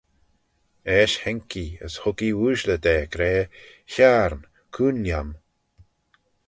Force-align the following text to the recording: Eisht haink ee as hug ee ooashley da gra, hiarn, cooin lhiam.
Eisht 0.95 1.19
haink 1.23 1.51
ee 1.63 1.77
as 1.85 1.95
hug 2.01 2.19
ee 2.27 2.37
ooashley 2.43 2.79
da 2.85 2.95
gra, 3.13 3.33
hiarn, 3.93 4.41
cooin 4.73 4.97
lhiam. 5.03 5.29